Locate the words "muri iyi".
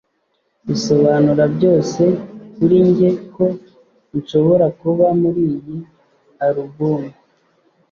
5.21-5.77